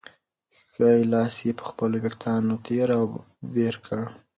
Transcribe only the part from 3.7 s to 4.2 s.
کړ.